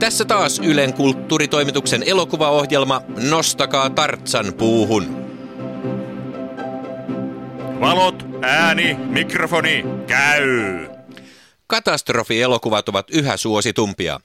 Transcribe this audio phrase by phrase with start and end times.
[0.00, 5.26] Tässä taas Ylen kulttuuritoimituksen elokuvaohjelma Nostakaa Tartsan puuhun.
[7.80, 10.88] Valot, ääni, mikrofoni, käy!
[11.66, 14.20] Katastrofielokuvat ovat yhä suositumpia.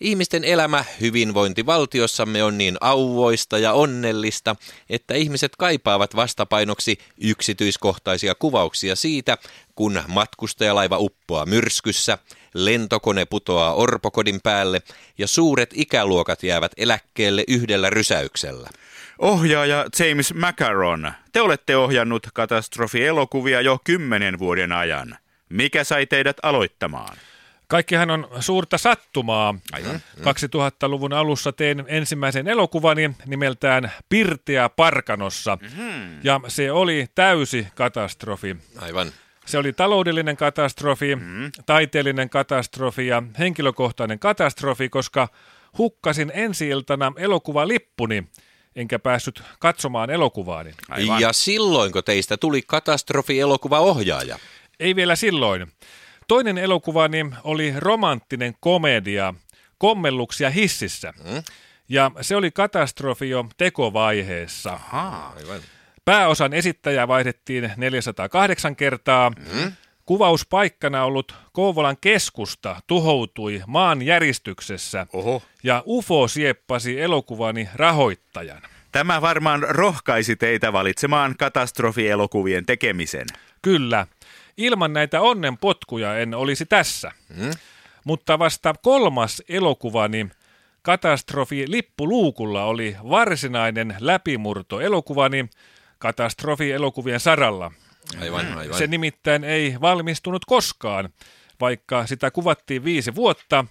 [0.00, 4.56] Ihmisten elämä hyvinvointivaltiossamme on niin auvoista ja onnellista,
[4.90, 9.38] että ihmiset kaipaavat vastapainoksi yksityiskohtaisia kuvauksia siitä,
[9.74, 12.18] kun matkustajalaiva uppoaa myrskyssä,
[12.54, 14.82] lentokone putoaa orpokodin päälle
[15.18, 18.70] ja suuret ikäluokat jäävät eläkkeelle yhdellä rysäyksellä.
[19.18, 25.16] Ohjaaja James Macaron, te olette ohjannut katastrofielokuvia jo kymmenen vuoden ajan.
[25.48, 27.16] Mikä sai teidät aloittamaan?
[27.68, 29.54] Kaikkihan on suurta sattumaa.
[29.72, 30.02] Aivan.
[30.20, 35.58] 2000-luvun alussa tein ensimmäisen elokuvani nimeltään Pirteä Parkanossa.
[35.62, 36.20] Mm-hmm.
[36.22, 38.56] Ja se oli täysi katastrofi.
[38.78, 39.12] Aivan.
[39.46, 41.50] Se oli taloudellinen katastrofi, mm-hmm.
[41.66, 45.28] taiteellinen katastrofi ja henkilökohtainen katastrofi, koska
[45.78, 48.24] hukkasin ensi-iltana elokuvalippuni
[48.76, 50.74] enkä päässyt katsomaan elokuvaani.
[50.88, 51.20] Aivan.
[51.20, 54.38] Ja silloinko teistä tuli katastrofi-elokuvaohjaaja?
[54.80, 55.72] Ei vielä silloin.
[56.28, 59.34] Toinen elokuvani oli romanttinen komedia
[59.78, 61.12] Kommelluksia hississä.
[61.24, 61.42] Mm.
[61.88, 64.70] Ja se oli katastrofi jo tekovaiheessa.
[64.72, 65.60] Aha, aivan.
[66.04, 69.30] Pääosan esittäjää vaihdettiin 408 kertaa.
[69.30, 69.72] Mm.
[70.06, 75.42] Kuvauspaikkana ollut Kouvolan keskusta tuhoutui maan järjestyksessä Oho.
[75.62, 78.62] ja UFO sieppasi elokuvani rahoittajan.
[78.92, 83.26] Tämä varmaan rohkaisi teitä valitsemaan katastrofielokuvien tekemisen.
[83.62, 84.06] Kyllä.
[84.58, 87.12] Ilman näitä onnenpotkuja en olisi tässä.
[87.36, 87.50] Mm.
[88.04, 90.28] Mutta vasta kolmas elokuvani
[90.82, 95.48] Katastrofi lippuluukulla oli varsinainen läpimurto elokuvani
[95.98, 97.72] katastrofielokuvien saralla.
[98.20, 98.78] Aivan, aivan.
[98.78, 101.08] Se nimittäin ei valmistunut koskaan,
[101.60, 103.64] vaikka sitä kuvattiin viisi vuotta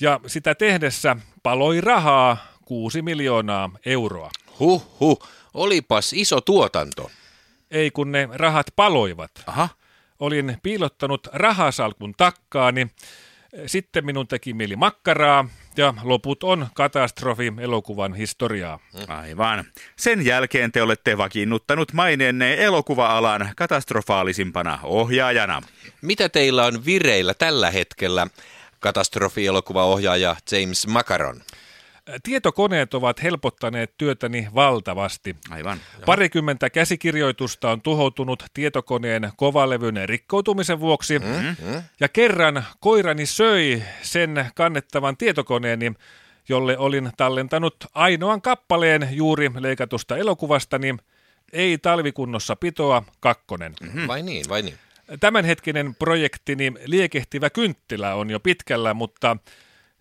[0.00, 4.30] ja sitä tehdessä paloi rahaa kuusi miljoonaa euroa.
[4.58, 5.28] Huh, huh.
[5.54, 7.10] Olipas iso tuotanto.
[7.70, 9.30] Ei kun ne rahat paloivat.
[9.46, 9.68] Aha.
[10.22, 12.86] Olin piilottanut rahasalkun takkaani.
[13.66, 18.78] Sitten minun teki mieli makkaraa ja loput on katastrofi elokuvan historiaa.
[19.08, 19.64] Aivan.
[19.96, 25.62] Sen jälkeen te olette vakiinnuttanut maineenne elokuva-alan katastrofaalisimpana ohjaajana.
[26.02, 28.26] Mitä teillä on vireillä tällä hetkellä,
[28.80, 31.40] katastrofielokuvaohjaaja James Macaron?
[32.22, 35.36] Tietokoneet ovat helpottaneet työtäni valtavasti.
[35.50, 35.78] Aivan.
[36.06, 41.18] Parikymmentä käsikirjoitusta on tuhoutunut tietokoneen kovalevyn rikkoutumisen vuoksi.
[41.18, 41.82] Mm-hmm.
[42.00, 45.92] Ja kerran koirani söi sen kannettavan tietokoneeni,
[46.48, 50.96] jolle olin tallentanut ainoan kappaleen juuri leikatusta elokuvastani.
[51.52, 53.72] Ei talvikunnossa pitoa, kakkonen.
[53.80, 54.08] Mm-hmm.
[54.08, 54.74] Vai niin, vai niin.
[55.20, 59.36] Tämänhetkinen projektini Liekehtivä kynttilä on jo pitkällä, mutta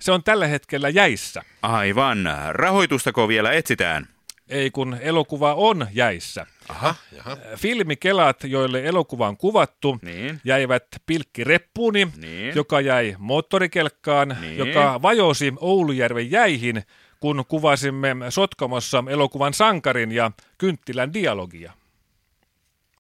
[0.02, 1.44] se on tällä hetkellä jäissä.
[1.62, 2.18] Aivan.
[2.50, 4.08] Rahoitustako vielä etsitään?
[4.50, 6.46] Ei kun elokuva on jäissä.
[6.70, 7.38] Aha, jaha.
[7.56, 10.42] Filmikelat, joille elokuva on kuvattu, Niin.
[10.46, 12.56] jäivät pilkkireppuuni, Niin.
[12.56, 14.58] joka jäi moottorikelkkaan, Niin.
[14.58, 16.84] joka vajosi Oulujärven jäihin,
[17.20, 21.74] kun kuvasimme Sotkamossa elokuvan sankarin ja kynttilän dialogia.